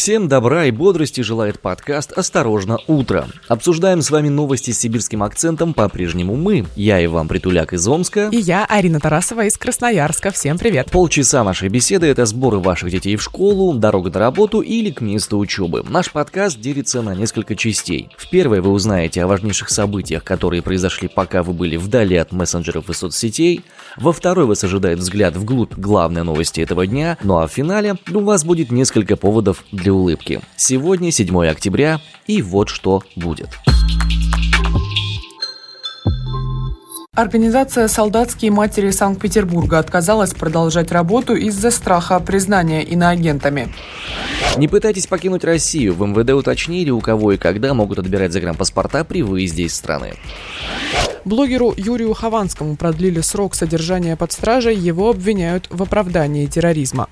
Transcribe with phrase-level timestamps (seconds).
[0.00, 3.28] Всем добра и бодрости желает подкаст «Осторожно, утро».
[3.48, 6.64] Обсуждаем с вами новости с сибирским акцентом по-прежнему мы.
[6.74, 8.30] Я Иван Притуляк из Омска.
[8.32, 10.30] И я, Арина Тарасова из Красноярска.
[10.30, 10.90] Всем привет.
[10.90, 15.36] Полчаса нашей беседы– это сборы ваших детей в школу, дорога на работу или к месту
[15.36, 15.84] учебы.
[15.86, 18.08] Наш подкаст делится на несколько частей.
[18.16, 22.88] В первой вы узнаете о важнейших событиях, которые произошли, пока вы были вдали от мессенджеров
[22.88, 23.64] и соцсетей.
[23.98, 27.18] Во второй вас ожидает взгляд вглубь главной новости этого дня.
[27.22, 30.40] Ну а в финале у вас будет несколько поводов для улыбки.
[30.56, 33.48] Сегодня 7 октября, и вот что будет.
[37.20, 43.68] Организация «Солдатские матери Санкт-Петербурга» отказалась продолжать работу из-за страха признания иноагентами.
[44.56, 45.94] Не пытайтесь покинуть Россию.
[45.94, 50.14] В МВД уточнили, у кого и когда могут отбирать загранпаспорта при выезде из страны.
[51.24, 57.08] Блогеру Юрию Хованскому продлили срок содержания под стражей, его обвиняют в оправдании терроризма.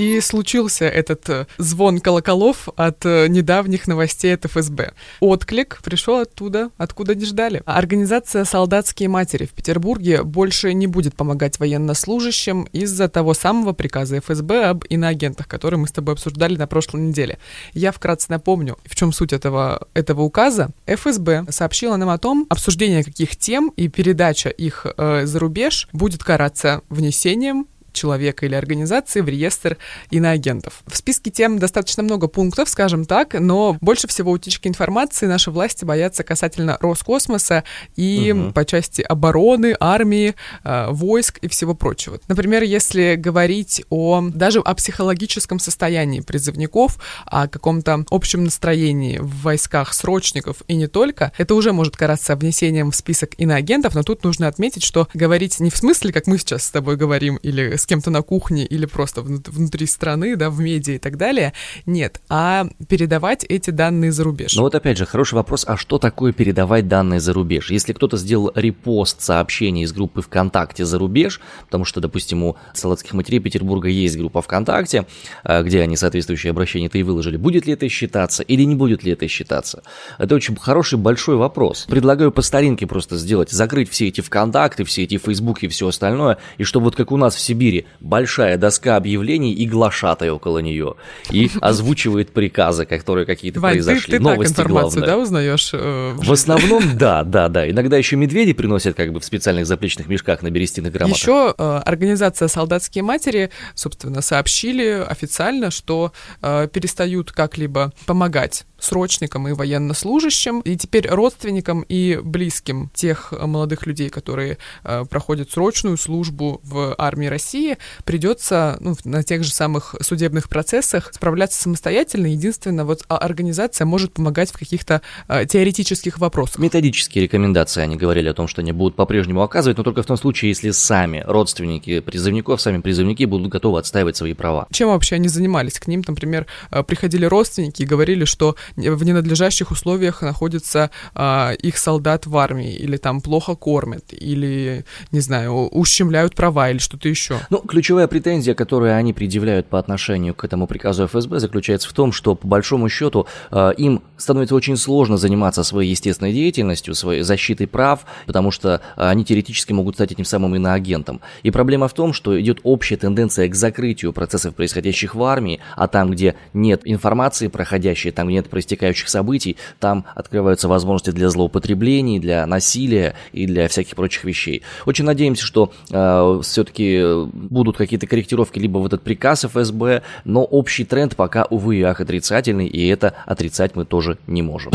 [0.00, 4.94] И случился этот э, звон колоколов от э, недавних новостей от ФСБ.
[5.20, 7.62] Отклик пришел оттуда, откуда не ждали.
[7.66, 14.70] Организация «Солдатские матери» в Петербурге больше не будет помогать военнослужащим из-за того самого приказа ФСБ
[14.70, 17.38] об иноагентах, который мы с тобой обсуждали на прошлой неделе.
[17.74, 20.70] Я вкратце напомню, в чем суть этого, этого указа.
[20.86, 26.24] ФСБ сообщила нам о том, обсуждение каких тем и передача их э, за рубеж будет
[26.24, 29.78] караться внесением человека или организации в реестр
[30.10, 30.82] иноагентов.
[30.86, 35.84] В списке тем достаточно много пунктов, скажем так, но больше всего утечки информации наши власти
[35.84, 37.64] боятся касательно Роскосмоса
[37.96, 38.52] и угу.
[38.52, 42.18] по части обороны, армии, э, войск и всего прочего.
[42.28, 49.94] Например, если говорить о даже о психологическом состоянии призывников, о каком-то общем настроении в войсках
[49.94, 54.48] срочников и не только, это уже может караться внесением в список иноагентов, но тут нужно
[54.48, 58.10] отметить, что говорить не в смысле, как мы сейчас с тобой говорим, или с кем-то
[58.10, 61.52] на кухне или просто внутри страны, да, в медиа и так далее.
[61.86, 64.54] Нет, а передавать эти данные за рубеж.
[64.54, 67.70] Ну вот опять же, хороший вопрос, а что такое передавать данные за рубеж?
[67.70, 73.14] Если кто-то сделал репост сообщений из группы ВКонтакте за рубеж, потому что, допустим, у Салатских
[73.14, 75.06] матерей Петербурга есть группа ВКонтакте,
[75.44, 79.12] а, где они соответствующие обращения-то и выложили, будет ли это считаться или не будет ли
[79.12, 79.82] это считаться?
[80.18, 81.86] Это очень хороший большой вопрос.
[81.88, 86.38] Предлагаю по старинке просто сделать, закрыть все эти ВКонтакты, все эти Фейсбуки и все остальное,
[86.58, 90.58] и чтобы вот как у нас в Сибири Сибири большая доска объявлений и глашатай около
[90.58, 90.94] нее.
[91.30, 94.12] И озвучивает приказы, которые какие-то Вань, произошли.
[94.12, 95.16] Ты, ты Новости так информацию, главное.
[95.16, 95.70] да, узнаешь?
[95.72, 97.68] Э, в основном, да, да, да.
[97.70, 101.20] Иногда еще медведи приносят как бы в специальных заплечных мешках на берестяных грамотах.
[101.20, 109.52] Еще э, организация «Солдатские матери», собственно, сообщили официально, что э, перестают как-либо помогать срочникам и
[109.52, 116.94] военнослужащим, и теперь родственникам и близким тех молодых людей, которые э, проходят срочную службу в
[116.98, 122.26] армии России, придется ну, на тех же самых судебных процессах справляться самостоятельно.
[122.26, 126.58] Единственное, вот а, организация может помогать в каких-то э, теоретических вопросах.
[126.58, 130.16] Методические рекомендации они говорили о том, что они будут по-прежнему оказывать, но только в том
[130.16, 134.66] случае, если сами родственники призывников, сами призывники будут готовы отстаивать свои права.
[134.72, 135.78] Чем вообще они занимались?
[135.78, 141.78] К ним, например, э, приходили родственники и говорили, что в ненадлежащих условиях находится а, их
[141.78, 147.38] солдат в армии, или там плохо кормят, или, не знаю, ущемляют права, или что-то еще.
[147.50, 152.12] Ну, ключевая претензия, которую они предъявляют по отношению к этому приказу ФСБ, заключается в том,
[152.12, 157.66] что, по большому счету, а, им становится очень сложно заниматься своей естественной деятельностью, своей защитой
[157.66, 161.20] прав, потому что они теоретически могут стать этим самым иноагентом.
[161.42, 165.88] И проблема в том, что идет общая тенденция к закрытию процессов, происходящих в армии, а
[165.88, 172.18] там, где нет информации проходящей, там, где нет проистекающих событий, там открываются возможности для злоупотреблений,
[172.20, 174.62] для насилия и для всяких прочих вещей.
[174.84, 180.84] Очень надеемся, что э, все-таки будут какие-то корректировки либо в этот приказ ФСБ, но общий
[180.84, 184.72] тренд пока, увы и ах, отрицательный, и это отрицать мы тоже не можем.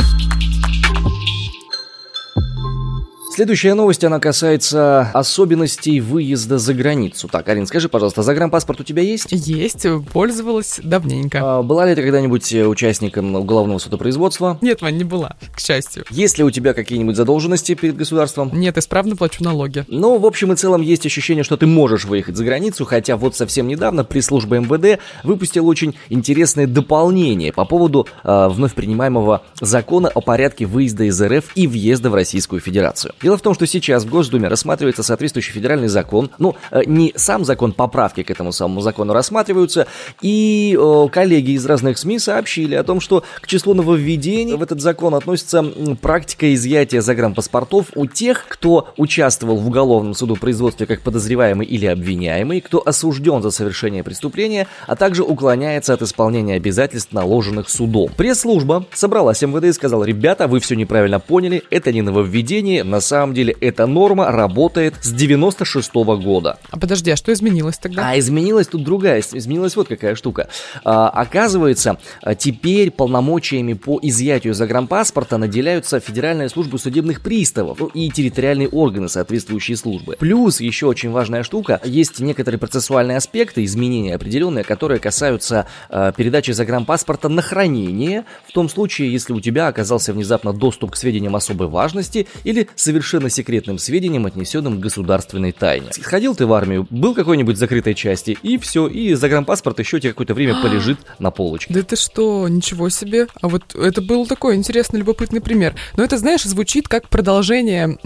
[3.35, 7.27] Следующая новость, она касается особенностей выезда за границу.
[7.27, 9.27] Так, Арин, скажи, пожалуйста, загранпаспорт у тебя есть?
[9.31, 11.39] Есть, пользовалась давненько.
[11.43, 14.57] А, была ли ты когда-нибудь э, участником уголовного судопроизводства?
[14.61, 16.05] Нет, Вань, не была, к счастью.
[16.09, 18.51] Есть ли у тебя какие-нибудь задолженности перед государством?
[18.53, 19.83] Нет, исправно плачу налоги.
[19.89, 23.35] Ну, в общем и целом, есть ощущение, что ты можешь выехать за границу, хотя вот
[23.35, 30.21] совсем недавно пресс-служба МВД выпустила очень интересное дополнение по поводу э, вновь принимаемого закона о
[30.21, 33.13] порядке выезда из РФ и въезда в Российскую Федерацию.
[33.25, 36.29] Дело в том, что сейчас в Госдуме рассматривается соответствующий федеральный закон.
[36.37, 39.87] Ну, э, не сам закон, поправки к этому самому закону рассматриваются.
[40.21, 44.79] И э, коллеги из разных СМИ сообщили о том, что к числу нововведений в этот
[44.79, 45.63] закон относится
[46.03, 52.61] практика изъятия загранпаспортов у тех, кто участвовал в уголовном суду производстве как подозреваемый или обвиняемый,
[52.61, 58.11] кто осужден за совершение преступления, а также уклоняется от исполнения обязательств, наложенных судом.
[58.15, 63.14] Пресс-служба собралась МВД и сказала, ребята, вы все неправильно поняли, это не нововведение, на самом
[63.33, 66.57] деле эта норма работает с 96 -го года.
[66.69, 68.09] А подожди, а что изменилось тогда?
[68.09, 70.49] А изменилась тут другая, изменилась вот какая штука.
[70.83, 71.97] А, оказывается,
[72.37, 79.77] теперь полномочиями по изъятию загранпаспорта наделяются Федеральная служба судебных приставов ну, и территориальные органы соответствующие
[79.77, 80.15] службы.
[80.19, 86.51] Плюс еще очень важная штука, есть некоторые процессуальные аспекты, изменения определенные, которые касаются э, передачи
[86.51, 91.67] загранпаспорта на хранение, в том случае, если у тебя оказался внезапно доступ к сведениям особой
[91.67, 95.91] важности или совершенно секретным сведениям, отнесенным к государственной тайне.
[95.91, 100.33] Сходил ты в армию, был какой-нибудь закрытой части, и все, и загранпаспорт еще тебе какое-то
[100.33, 101.73] время полежит на полочке.
[101.73, 103.27] Да ты что, ничего себе.
[103.41, 105.75] А вот это был такой интересный, любопытный пример.
[105.97, 107.97] Но это, знаешь, звучит как продолжение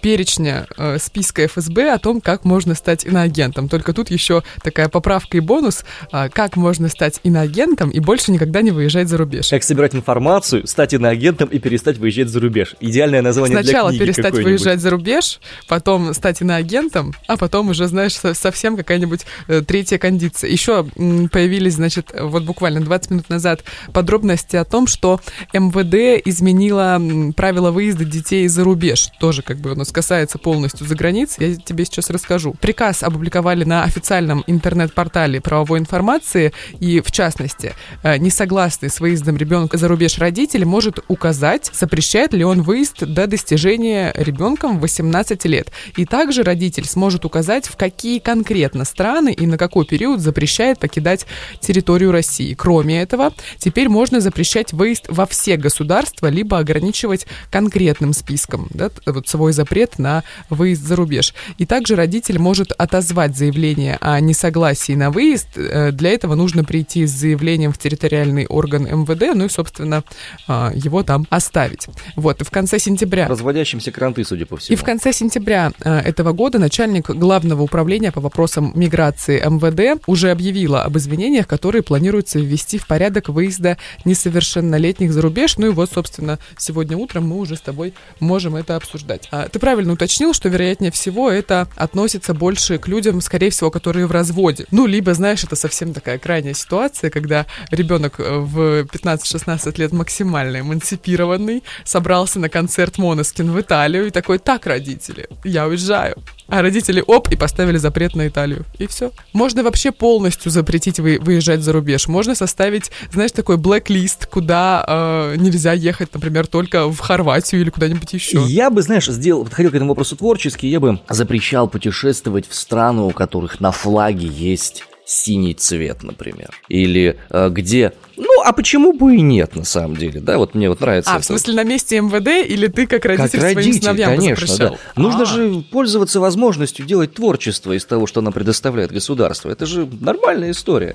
[0.00, 3.68] перечня э, списка ФСБ о том, как можно стать иноагентом.
[3.68, 8.62] Только тут еще такая поправка и бонус, э, как можно стать иноагентом и больше никогда
[8.62, 9.48] не выезжать за рубеж.
[9.48, 12.74] Как собирать информацию, стать иноагентом и перестать выезжать за рубеж.
[12.80, 17.86] Идеальное название Сначала для книги перестать выезжать за рубеж, потом стать иноагентом, а потом уже,
[17.86, 20.50] знаешь, совсем какая-нибудь э, третья кондиция.
[20.50, 25.20] Еще м, появились, значит, вот буквально 20 минут назад подробности о том, что
[25.52, 27.00] МВД изменила
[27.36, 29.08] правила выезда детей за рубеж.
[29.20, 32.54] Тоже как бы у нас нас касается полностью за границ, я тебе сейчас расскажу.
[32.60, 39.78] Приказ опубликовали на официальном интернет-портале правовой информации, и в частности, э, несогласный с выездом ребенка
[39.78, 45.72] за рубеж родитель может указать, запрещает ли он выезд до достижения ребенком 18 лет.
[45.96, 51.26] И также родитель сможет указать, в какие конкретно страны и на какой период запрещает покидать
[51.60, 52.54] территорию России.
[52.54, 59.28] Кроме этого, теперь можно запрещать выезд во все государства, либо ограничивать конкретным списком да, вот
[59.28, 61.34] свой запрет запрет на выезд за рубеж.
[61.58, 65.48] И также родитель может отозвать заявление о несогласии на выезд.
[65.56, 70.02] Э, для этого нужно прийти с заявлением в территориальный орган МВД, ну и, собственно,
[70.46, 71.86] а, его там оставить.
[72.16, 73.28] Вот, и в конце сентября...
[73.28, 74.74] Разводящимся кранты, судя по всему.
[74.74, 80.30] И в конце сентября э, этого года начальник главного управления по вопросам миграции МВД уже
[80.30, 85.56] объявила об изменениях, которые планируется ввести в порядок выезда несовершеннолетних за рубеж.
[85.58, 89.28] Ну и вот, собственно, сегодня утром мы уже с тобой можем это обсуждать.
[89.30, 94.06] А, ты правильно уточнил, что, вероятнее всего, это относится больше к людям, скорее всего, которые
[94.06, 94.64] в разводе.
[94.70, 100.60] Ну, либо, знаешь, это совсем такая крайняя ситуация, когда ребенок э, в 15-16 лет максимально
[100.60, 106.16] эмансипированный, собрался на концерт Моноскин в Италию и такой, так, родители, я уезжаю.
[106.48, 108.64] А родители оп, и поставили запрет на Италию.
[108.78, 109.12] И все.
[109.34, 112.08] Можно вообще полностью запретить вы, выезжать за рубеж.
[112.08, 118.14] Можно составить, знаешь, такой блэк-лист, куда э, нельзя ехать, например, только в Хорватию или куда-нибудь
[118.14, 118.42] еще.
[118.46, 123.02] Я бы, знаешь, сделал, подходил к этому вопросу творчески, я бы запрещал путешествовать в страны,
[123.02, 126.50] у которых на флаге есть синий цвет, например.
[126.68, 127.92] Или э, где...
[128.16, 130.38] Ну, а почему бы и нет, на самом деле, да?
[130.38, 131.10] Вот мне вот нравится.
[131.10, 131.22] А, это.
[131.22, 134.74] в смысле на месте МВД или ты как родитель, как родитель своим сыновьям конечно, да.
[134.94, 135.24] Нужно а.
[135.24, 139.50] же пользоваться возможностью делать творчество из того, что нам предоставляет государство.
[139.50, 140.94] Это же нормальная история.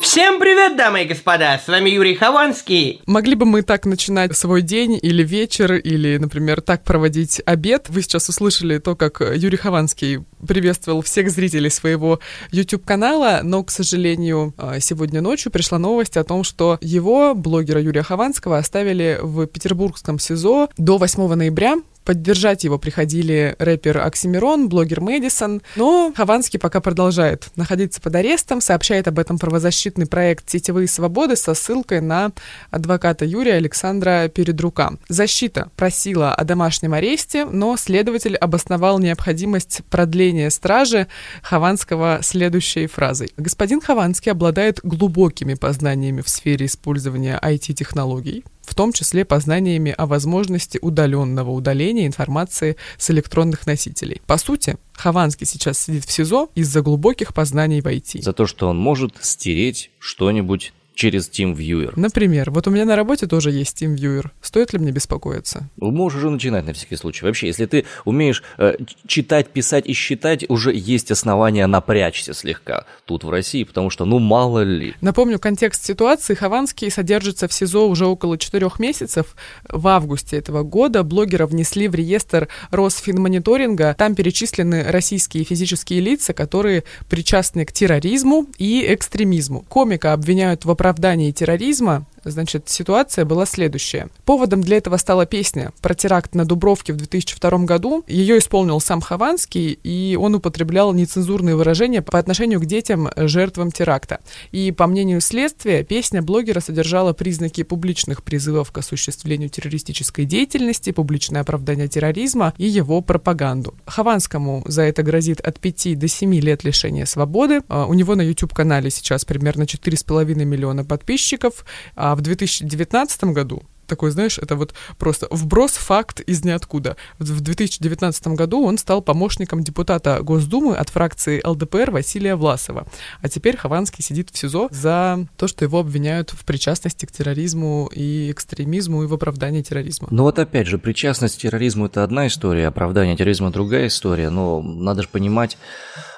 [0.00, 3.02] Всем привет, дамы и господа, с вами Юрий Хованский.
[3.04, 7.90] Могли бы мы так начинать свой день или вечер, или, например, так проводить обед.
[7.90, 12.18] Вы сейчас услышали то, как Юрий Хованский приветствовал всех зрителей своего
[12.50, 18.02] YouTube-канала, но, к сожалению, а, сегодня ночью пришла новость о том, что его, блогера Юрия
[18.02, 21.76] Хованского, оставили в петербургском СИЗО до 8 ноября
[22.10, 29.06] Поддержать его приходили рэпер Оксимирон, блогер Мэдисон, но Хованский пока продолжает находиться под арестом, сообщает
[29.06, 32.32] об этом правозащитный проект «Сетевые свободы» со ссылкой на
[32.72, 34.94] адвоката Юрия Александра Передрука.
[35.08, 41.06] Защита просила о домашнем аресте, но следователь обосновал необходимость продления стражи
[41.44, 43.30] Хованского следующей фразой.
[43.36, 50.78] Господин Хованский обладает глубокими познаниями в сфере использования IT-технологий, в том числе познаниями о возможности
[50.80, 54.22] удаленного удаления информации с электронных носителей.
[54.26, 58.22] По сути, Хованский сейчас сидит в СИЗО из-за глубоких познаний в IT.
[58.22, 61.92] За то, что он может стереть что-нибудь через TeamViewer.
[61.96, 64.30] Например, вот у меня на работе тоже есть TeamViewer.
[64.42, 65.68] Стоит ли мне беспокоиться?
[65.76, 67.24] Можешь уже начинать на всякий случай.
[67.24, 68.74] Вообще, если ты умеешь э,
[69.06, 74.18] читать, писать и считать, уже есть основания напрячься слегка тут в России, потому что, ну,
[74.18, 74.94] мало ли.
[75.00, 76.34] Напомню контекст ситуации.
[76.34, 79.34] Хованский содержится в СИЗО уже около четырех месяцев.
[79.68, 83.94] В августе этого года блогера внесли в реестр Росфинмониторинга.
[83.98, 89.64] Там перечислены российские физические лица, которые причастны к терроризму и экстремизму.
[89.68, 94.08] Комика обвиняют в оправдании терроризма, Значит, ситуация была следующая.
[94.24, 98.04] Поводом для этого стала песня про теракт на Дубровке в 2002 году.
[98.06, 104.20] Ее исполнил сам Хованский, и он употреблял нецензурные выражения по отношению к детям, жертвам теракта.
[104.52, 111.40] И, по мнению следствия, песня блогера содержала признаки публичных призывов к осуществлению террористической деятельности, публичное
[111.40, 113.74] оправдание терроризма и его пропаганду.
[113.86, 117.62] Хованскому за это грозит от 5 до 7 лет лишения свободы.
[117.68, 121.64] А, у него на YouTube-канале сейчас примерно 4,5 миллиона подписчиков,
[121.96, 126.96] а а в 2019 году такой, знаешь, это вот просто вброс факт из ниоткуда.
[127.18, 132.86] В 2019 году он стал помощником депутата Госдумы от фракции ЛДПР Василия Власова.
[133.20, 137.90] А теперь Хованский сидит в СИЗО за то, что его обвиняют в причастности к терроризму
[137.92, 140.08] и экстремизму и в оправдании терроризма.
[140.10, 144.62] Ну вот опять же, причастность к терроризму это одна история, оправдание терроризма другая история, но
[144.62, 145.58] надо же понимать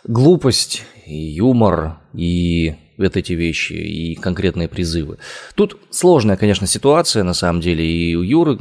[0.04, 2.76] глупость и юмор и
[3.08, 5.18] вот эти вещи и конкретные призывы.
[5.54, 8.56] Тут сложная, конечно, ситуация, на самом деле, и у Юры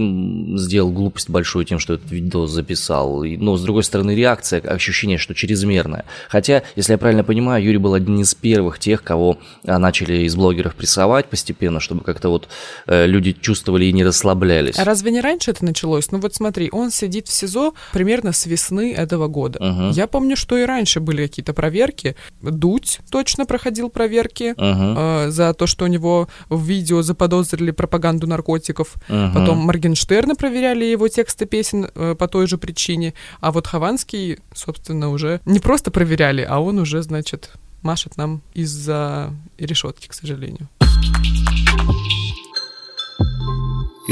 [0.58, 5.34] сделал глупость большую тем, что этот видео записал, но, с другой стороны, реакция, ощущение, что
[5.34, 6.06] чрезмерная.
[6.30, 10.36] Хотя, если я правильно понимаю, Юрий был один из первых тех, кого а, начали из
[10.36, 12.48] блогеров прессовать постепенно, чтобы как-то вот
[12.88, 14.78] э, люди чувствовали и не расслаблялись.
[14.80, 16.12] А разве не раньше это началось?
[16.12, 19.60] Ну вот смотри, он сидит в СИЗО примерно с весны этого года.
[19.60, 19.92] Угу.
[19.94, 22.16] Я помню, что и раньше были какие-то проверки.
[22.42, 24.56] Дудь точно проходил проверки угу.
[24.58, 28.96] э, за то, что у него в видео заподозрили пропаганду наркотиков.
[29.10, 29.32] Угу.
[29.34, 33.14] Потом Моргенштерна проверяли его тексты песен э, по той же причине.
[33.40, 39.34] А вот Хованский, собственно, уже не просто проверяли, а он уже, значит, машет нам из-за
[39.58, 40.70] решетки, к сожалению.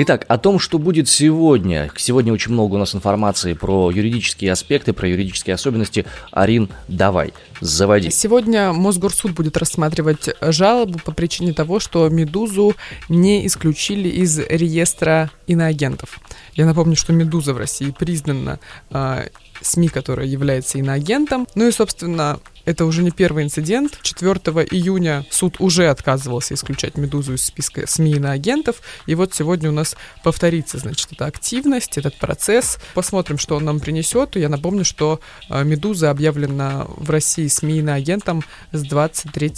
[0.02, 1.92] Итак, о том, что будет сегодня.
[1.98, 6.06] Сегодня очень много у нас информации про юридические аспекты, про юридические особенности.
[6.32, 8.10] Арин, давай, заводи.
[8.10, 12.76] Сегодня Мосгорсуд будет рассматривать жалобу по причине того, что «Медузу»
[13.10, 16.20] не исключили из реестра иноагентов.
[16.54, 18.60] Я напомню, что «Медуза» в России признана
[18.92, 19.28] э,
[19.62, 21.48] СМИ, которая является иноагентом.
[21.56, 23.98] Ну и, собственно, это уже не первый инцидент.
[24.02, 24.32] 4
[24.72, 28.82] июня суд уже отказывался исключать «Медузу» из списка СМИ и агентов.
[29.08, 32.78] И вот сегодня у нас повторится, значит, эта активность, этот процесс.
[32.94, 34.36] Посмотрим, что он нам принесет.
[34.36, 39.52] Я напомню, что а, «Медуза» объявлена в России СМИ и агентом с 23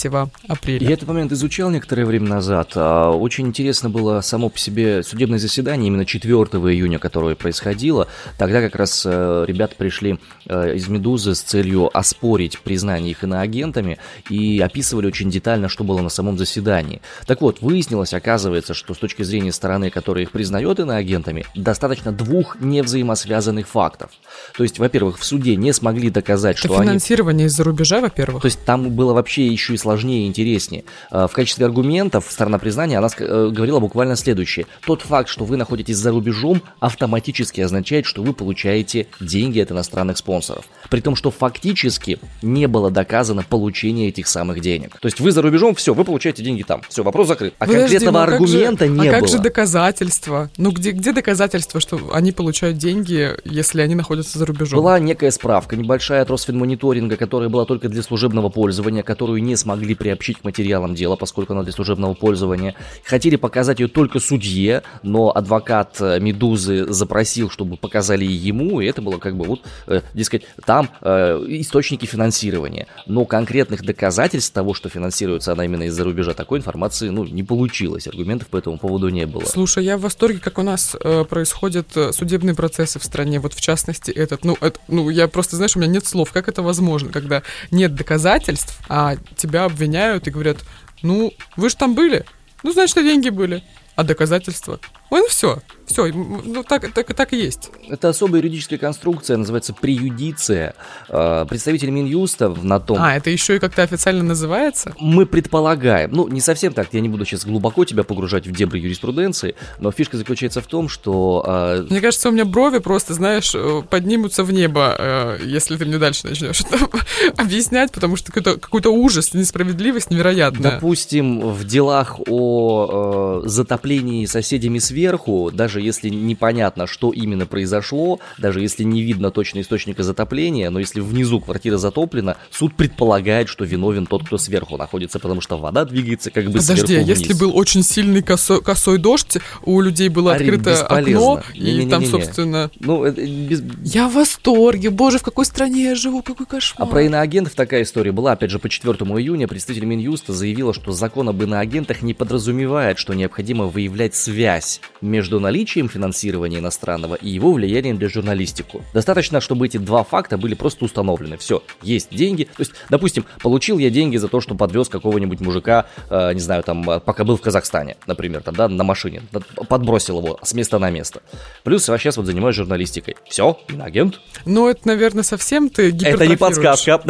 [0.47, 0.87] апреля.
[0.87, 2.71] Я этот момент изучал некоторое время назад.
[2.75, 8.07] А, очень интересно было само по себе судебное заседание именно 4 июня, которое происходило.
[8.37, 13.97] Тогда как раз э, ребята пришли э, из «Медузы» с целью оспорить признание их иноагентами
[14.29, 17.01] и описывали очень детально, что было на самом заседании.
[17.25, 22.59] Так вот, выяснилось, оказывается, что с точки зрения стороны, которая их признает иноагентами, достаточно двух
[22.59, 24.11] невзаимосвязанных фактов.
[24.55, 27.47] То есть, во-первых, в суде не смогли доказать, Это что финансирование они...
[27.47, 28.41] из-за рубежа, во-первых.
[28.41, 30.83] То есть там было вообще еще и сложнее и интереснее.
[31.09, 34.65] А, в качестве аргументов сторона признания она э, говорила буквально следующее.
[34.85, 40.17] Тот факт, что вы находитесь за рубежом, автоматически означает, что вы получаете деньги от иностранных
[40.17, 40.65] спонсоров.
[40.91, 44.99] При том, что фактически не было доказано получение этих самых денег.
[44.99, 46.81] То есть вы за рубежом, все, вы получаете деньги там.
[46.89, 47.53] Все, вопрос закрыт.
[47.59, 49.19] А Подожди, конкретного ну аргумента же, не а было.
[49.21, 50.49] как же доказательства?
[50.57, 54.79] Ну где, где доказательства, что они получают деньги, если они находятся за рубежом?
[54.79, 59.95] Была некая справка, небольшая от Росфинмониторинга, которая была только для служебного пользования, которую не смогли
[59.95, 62.75] приобщить к материалам дела, поскольку она для служебного пользования.
[63.05, 69.01] Хотели показать ее только судье, но адвокат э, Медузы запросил, чтобы показали ему, и это
[69.01, 72.87] было как бы вот, э, дескать, там э, источники финансирования.
[73.05, 78.07] Но конкретных доказательств того, что финансируется она именно из-за рубежа, такой информации ну, не получилось.
[78.07, 79.45] Аргументов по этому поводу не было.
[79.45, 83.39] Слушай, я в восторге, как у нас э, происходят э, судебные процессы в стране.
[83.39, 84.43] Вот в частности этот.
[84.45, 86.31] Ну, это, ну, я просто, знаешь, у меня нет слов.
[86.31, 90.57] Как это возможно, когда нет доказательств, а тебя обвиняют и говорят,
[91.01, 92.25] ну, вы же там были.
[92.63, 93.63] Ну, значит, деньги были.
[93.95, 94.79] А доказательства?
[95.11, 95.59] Ой, ну все,
[95.91, 97.69] все, ну так, так, так и есть.
[97.89, 100.73] Это особая юридическая конструкция, называется преюдиция.
[101.09, 102.97] А, представитель Минюста на том...
[102.97, 104.95] А, это еще и как-то официально называется?
[104.99, 108.79] Мы предполагаем, ну не совсем так, я не буду сейчас глубоко тебя погружать в дебри
[108.79, 111.43] юриспруденции, но фишка заключается в том, что...
[111.45, 111.85] Э...
[111.89, 115.97] Мне кажется, у меня брови просто, знаешь, э, поднимутся в небо, э, если ты мне
[115.97, 116.87] дальше начнешь это
[117.37, 120.71] объяснять, потому что какой-то, какой-то ужас, несправедливость невероятная.
[120.71, 128.61] Допустим, в делах о э, затоплении соседями сверху, даже если непонятно, что именно произошло, даже
[128.61, 134.05] если не видно точно источника затопления, но если внизу квартира затоплена, суд предполагает, что виновен
[134.05, 137.19] тот, кто сверху находится, потому что вода двигается как бы Подожди, сверху вниз.
[137.19, 141.33] если был очень сильный косой, косой дождь, у людей было Арин, открыто бесполезно.
[141.33, 142.11] окно, не, и не, не, там, не, не.
[142.11, 142.69] собственно...
[142.79, 143.63] Ну, это без...
[143.83, 146.87] Я в восторге, боже, в какой стране я живу, какой кошмар.
[146.87, 150.91] А про иноагентов такая история была, опять же, по 4 июня представитель Минюста заявила, что
[150.91, 157.53] закон об иноагентах не подразумевает, что необходимо выявлять связь между наличием финансирования иностранного и его
[157.53, 158.83] влиянием для журналистику.
[158.93, 161.37] Достаточно, чтобы эти два факта были просто установлены.
[161.37, 162.43] Все, есть деньги.
[162.43, 166.63] То есть, допустим, получил я деньги за то, что подвез какого-нибудь мужика, э, не знаю,
[166.63, 169.23] там, э, пока был в Казахстане, например, там, да, на машине,
[169.67, 171.21] подбросил его с места на место.
[171.63, 173.15] Плюс я сейчас вот занимаюсь журналистикой.
[173.27, 174.19] Все, агент.
[174.45, 177.01] Ну, это, наверное, совсем ты Это не подсказка.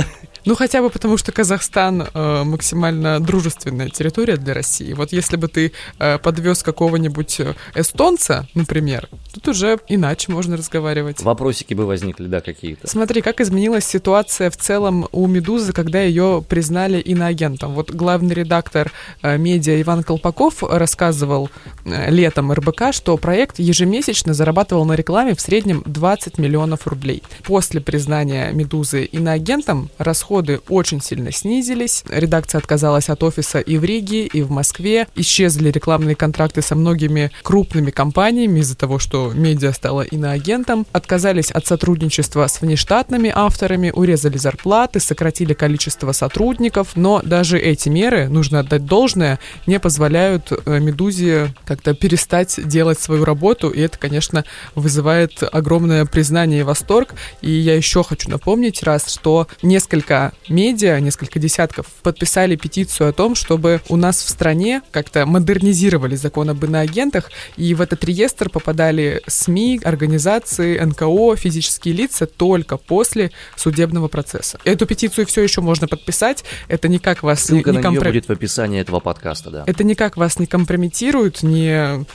[0.43, 4.93] Ну, хотя бы потому, что Казахстан э, максимально дружественная территория для России.
[4.93, 11.21] Вот если бы ты э, подвез какого-нибудь э, эстонца, например, тут уже иначе можно разговаривать.
[11.21, 12.87] Вопросики бы возникли, да, какие-то.
[12.87, 17.75] Смотри, как изменилась ситуация в целом у «Медузы», когда ее признали иноагентом.
[17.75, 21.51] Вот главный редактор э, медиа Иван Колпаков рассказывал
[21.85, 27.21] э, летом РБК, что проект ежемесячно зарабатывал на рекламе в среднем 20 миллионов рублей.
[27.43, 32.03] После признания «Медузы» иноагентом расход расходы очень сильно снизились.
[32.09, 35.07] Редакция отказалась от офиса и в Риге, и в Москве.
[35.15, 40.85] Исчезли рекламные контракты со многими крупными компаниями из-за того, что медиа стала иноагентом.
[40.93, 46.95] Отказались от сотрудничества с внештатными авторами, урезали зарплаты, сократили количество сотрудников.
[46.95, 53.25] Но даже эти меры, нужно отдать должное, не позволяют э, «Медузе» как-то перестать делать свою
[53.25, 53.69] работу.
[53.69, 54.45] И это, конечно,
[54.75, 57.15] вызывает огромное признание и восторг.
[57.41, 63.35] И я еще хочу напомнить раз, что несколько медиа, несколько десятков, подписали петицию о том,
[63.35, 69.21] чтобы у нас в стране как-то модернизировали закон об иноагентах, и в этот реестр попадали
[69.27, 74.59] СМИ, организации, НКО, физические лица только после судебного процесса.
[74.63, 78.09] Эту петицию все еще можно подписать, это никак вас Ссылка не, не компро...
[78.09, 79.63] будет в описании этого подкаста, да.
[79.65, 82.05] Это никак вас не компрометирует, не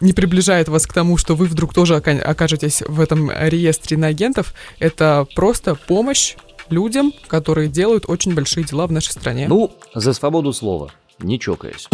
[0.00, 4.54] не приближает вас к тому, что вы вдруг тоже окажетесь в этом реестре иноагентов.
[4.78, 6.34] Это просто помощь
[6.70, 9.46] людям, которые делают очень большие дела в нашей стране.
[9.48, 11.88] Ну, за свободу слова, не чокаясь.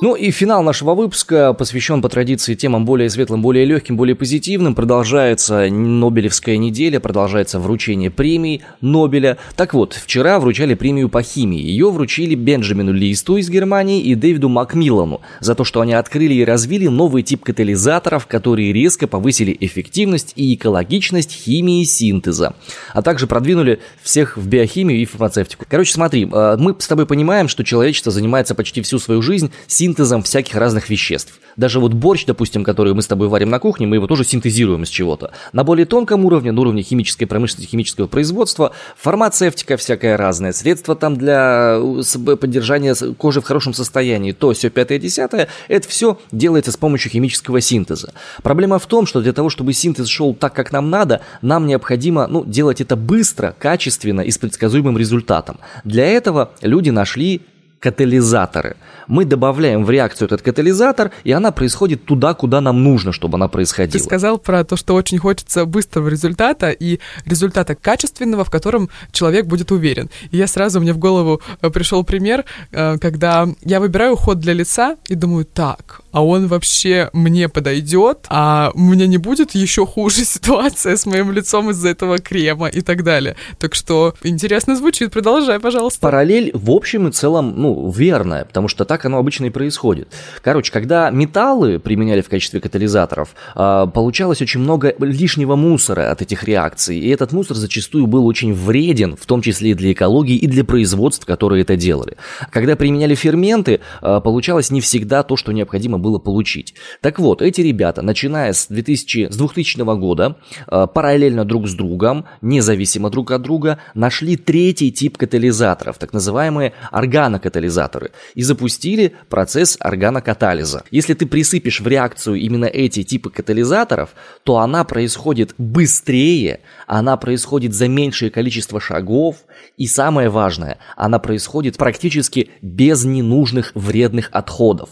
[0.00, 4.76] Ну и финал нашего выпуска посвящен по традиции темам более светлым, более легким, более позитивным.
[4.76, 9.38] Продолжается Нобелевская неделя, продолжается вручение премии Нобеля.
[9.56, 11.60] Так вот, вчера вручали премию по химии.
[11.60, 16.44] Ее вручили Бенджамину Листу из Германии и Дэвиду Макмиллану за то, что они открыли и
[16.44, 22.54] развили новый тип катализаторов, которые резко повысили эффективность и экологичность химии синтеза,
[22.94, 25.64] а также продвинули всех в биохимию и фармацевтику.
[25.68, 29.87] Короче, смотри, э, мы с тобой понимаем, что человечество занимается почти всю свою жизнь синтезом
[29.88, 31.40] синтезом всяких разных веществ.
[31.56, 34.82] Даже вот борщ, допустим, который мы с тобой варим на кухне, мы его тоже синтезируем
[34.82, 35.32] из чего-то.
[35.52, 41.16] На более тонком уровне, на уровне химической промышленности, химического производства, фармацевтика всякая разная, средства там
[41.16, 46.76] для э, поддержания кожи в хорошем состоянии, то все пятое, десятое, это все делается с
[46.76, 48.12] помощью химического синтеза.
[48.42, 52.26] Проблема в том, что для того, чтобы синтез шел так, как нам надо, нам необходимо
[52.26, 55.58] ну, делать это быстро, качественно и с предсказуемым результатом.
[55.84, 57.42] Для этого люди нашли
[57.80, 58.76] катализаторы.
[59.06, 63.48] Мы добавляем в реакцию этот катализатор, и она происходит туда, куда нам нужно, чтобы она
[63.48, 63.98] происходила.
[63.98, 69.46] Ты сказал про то, что очень хочется быстрого результата и результата качественного, в котором человек
[69.46, 70.10] будет уверен.
[70.30, 74.52] И я сразу, мне в голову э, пришел пример, э, когда я выбираю уход для
[74.52, 79.86] лица и думаю, так, а он вообще мне подойдет, а у меня не будет еще
[79.86, 83.36] хуже ситуация с моим лицом из-за этого крема и так далее.
[83.60, 86.00] Так что интересно звучит, продолжай, пожалуйста.
[86.00, 90.08] Параллель в общем и целом, ну, верная, потому что так оно обычно и происходит.
[90.42, 96.42] Короче, когда металлы применяли в качестве катализаторов, а, получалось очень много лишнего мусора от этих
[96.42, 100.48] реакций, и этот мусор зачастую был очень вреден, в том числе и для экологии, и
[100.48, 102.16] для производств, которые это делали.
[102.50, 106.74] Когда применяли ферменты, а, получалось не всегда то, что необходимо было было получить.
[107.02, 112.24] Так вот, эти ребята, начиная с, 2000, с 2000 года, э, параллельно друг с другом,
[112.40, 120.84] независимо друг от друга, нашли третий тип катализаторов, так называемые органокатализаторы, и запустили процесс органокатализа.
[120.90, 124.10] Если ты присыпешь в реакцию именно эти типы катализаторов,
[124.44, 129.36] то она происходит быстрее, она происходит за меньшее количество шагов,
[129.76, 134.88] и самое важное, она происходит практически без ненужных вредных отходов.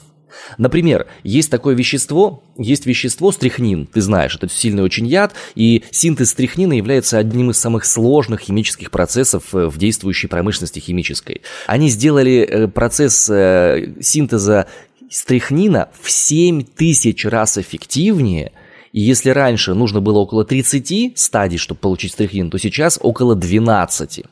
[0.59, 6.31] Например, есть такое вещество, есть вещество стрихнин, ты знаешь, это сильный очень яд, и синтез
[6.31, 11.43] стрихнина является одним из самых сложных химических процессов э, в действующей промышленности химической.
[11.67, 14.67] Они сделали э, процесс э, синтеза
[15.11, 18.53] стрихнина в 7 тысяч раз эффективнее,
[18.93, 24.25] и если раньше нужно было около 30 стадий, чтобы получить стрихнин, то сейчас около 12.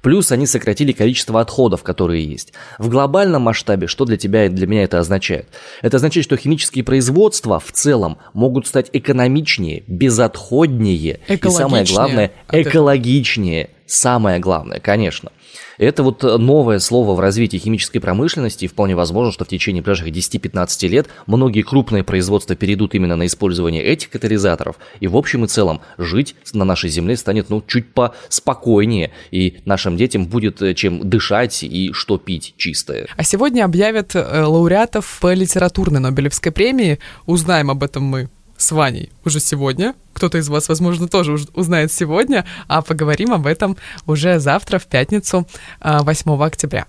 [0.00, 2.52] Плюс они сократили количество отходов, которые есть.
[2.78, 5.48] В глобальном масштабе, что для тебя и для меня это означает?
[5.82, 13.70] Это означает, что химические производства в целом могут стать экономичнее, безотходнее и самое главное, экологичнее.
[13.86, 15.30] Самое главное, конечно.
[15.78, 19.82] Это вот э, новое слово в развитии химической промышленности, и вполне возможно, что в течение
[19.82, 25.44] ближайших 10-15 лет многие крупные производства перейдут именно на использование этих катализаторов, и в общем
[25.44, 30.74] и целом жить на нашей земле станет ну чуть поспокойнее, и нашим детям будет э,
[30.74, 33.06] чем дышать и что пить чистое.
[33.16, 36.98] А сегодня объявят э, лауреатов по литературной Нобелевской премии.
[37.26, 39.94] Узнаем об этом мы с Ваней уже сегодня.
[40.12, 45.46] Кто-то из вас, возможно, тоже узнает сегодня, а поговорим об этом уже завтра, в пятницу,
[45.80, 46.86] 8 а, октября.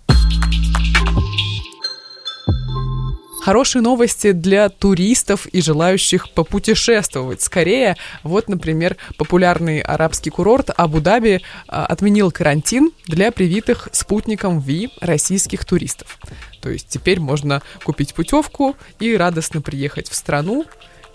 [3.47, 7.95] Хорошие новости для туристов и желающих попутешествовать скорее.
[8.21, 16.17] Вот, например, популярный арабский курорт Абу-Даби а, отменил карантин для привитых спутником ВИ российских туристов.
[16.61, 20.65] То есть теперь можно купить путевку и радостно приехать в страну,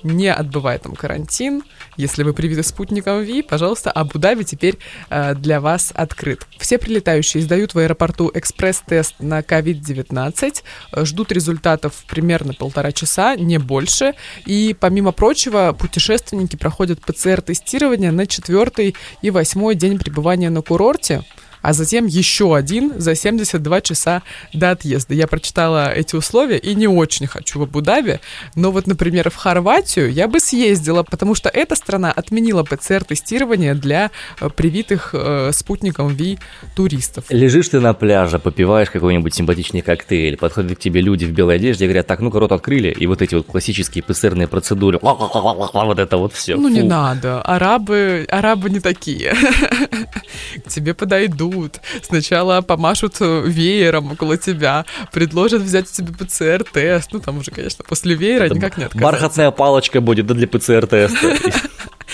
[0.02, 1.62] не отбывая там карантин.
[1.96, 4.78] Если вы привиты спутником ВИ, пожалуйста, Абу-Даби теперь
[5.10, 6.46] э, для вас открыт.
[6.58, 10.62] Все прилетающие сдают в аэропорту экспресс-тест на COVID-19,
[11.04, 14.14] ждут результатов примерно полтора часа, не больше.
[14.46, 21.24] И, помимо прочего, путешественники проходят ПЦР-тестирование на четвертый и восьмой день пребывания на курорте
[21.62, 24.22] а затем еще один за 72 часа
[24.52, 25.14] до отъезда.
[25.14, 28.20] Я прочитала эти условия и не очень хочу в Абу-Даби,
[28.54, 34.10] но вот, например, в Хорватию я бы съездила, потому что эта страна отменила ПЦР-тестирование для
[34.40, 36.38] э, привитых э, спутником ВИ
[36.74, 37.24] туристов.
[37.30, 41.84] Лежишь ты на пляже, попиваешь какой-нибудь симпатичный коктейль, подходят к тебе люди в белой одежде
[41.84, 46.16] и говорят, так, ну-ка, рот открыли, и вот эти вот классические ПЦРные процедуры, вот это
[46.16, 46.56] вот все.
[46.56, 46.74] Ну, Фу.
[46.74, 49.34] не надо, арабы, арабы не такие.
[50.64, 57.12] К тебе подойдут, подойдут, сначала помашут э, веером около тебя, предложат взять у тебя ПЦР-тест,
[57.12, 59.12] ну там уже, конечно, после веера Это никак не отказаться.
[59.12, 61.36] Бархатная палочка будет, да, для ПЦР-теста.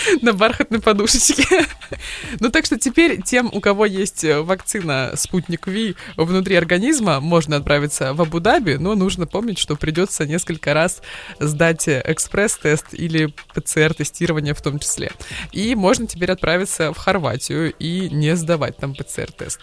[0.23, 1.67] на бархатной подушечке.
[2.41, 7.57] ну, так что теперь тем, у кого есть э, вакцина «Спутник Ви» внутри организма, можно
[7.57, 11.03] отправиться в Абу-Даби, но нужно помнить, что придется несколько раз
[11.39, 15.13] сдать экспресс-тест или ПЦР-тестирование в том числе.
[15.53, 19.61] И можно теперь отправиться в Хорватию и не сдавать там ПЦР-тест.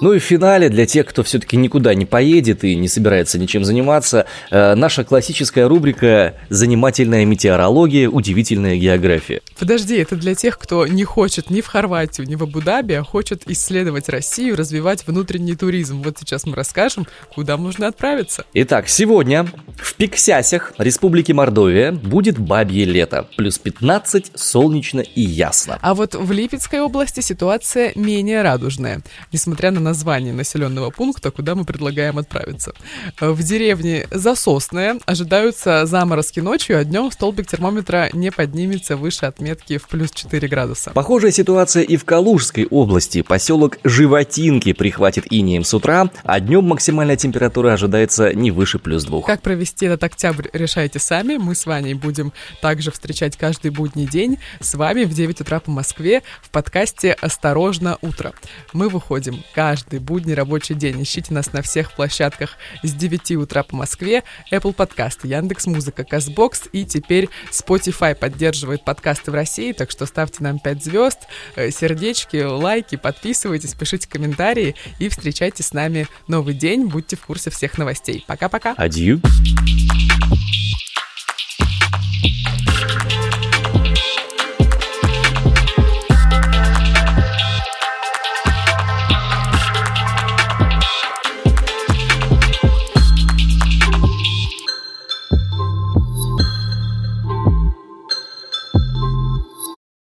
[0.00, 3.64] Ну и в финале, для тех, кто все-таки никуда не поедет и не собирается ничем
[3.64, 8.08] заниматься, э, наша классическая рубрика «Занимательная метеорология.
[8.08, 9.40] Удивительная география».
[9.56, 13.44] Подожди, это для тех, кто не хочет ни в Хорватию, ни в Абу-Даби, а хочет
[13.46, 16.02] исследовать Россию, развивать внутренний туризм.
[16.02, 18.44] Вот сейчас мы расскажем, куда можно отправиться.
[18.52, 23.28] Итак, сегодня в Пиксясях, Республике Мордовия, будет бабье лето.
[23.36, 25.78] Плюс 15, солнечно и ясно.
[25.80, 29.02] А вот в Липецкой области ситуация менее радужная.
[29.32, 32.72] Несмотря на название населенного пункта, куда мы предлагаем отправиться.
[33.20, 39.86] В деревне Засосная ожидаются заморозки ночью, а днем столбик термометра не поднимется выше отметки в
[39.86, 40.90] плюс 4 градуса.
[40.90, 43.22] Похожая ситуация и в Калужской области.
[43.22, 49.22] Поселок Животинки прихватит инеем с утра, а днем максимальная температура ожидается не выше плюс 2.
[49.22, 51.36] Как провести этот октябрь, решайте сами.
[51.36, 55.70] Мы с Ваней будем также встречать каждый будний день с вами в 9 утра по
[55.70, 58.32] Москве в подкасте «Осторожно, утро».
[58.72, 61.02] Мы выходим каждый каждый будний рабочий день.
[61.02, 64.22] Ищите нас на всех площадках с 9 утра по Москве.
[64.52, 70.44] Apple Podcast, Яндекс Музыка, Казбокс и теперь Spotify поддерживает подкасты в России, так что ставьте
[70.44, 71.18] нам 5 звезд,
[71.56, 76.86] э, сердечки, лайки, подписывайтесь, пишите комментарии и встречайте с нами новый день.
[76.86, 78.24] Будьте в курсе всех новостей.
[78.28, 78.74] Пока-пока.
[78.76, 79.20] Адью.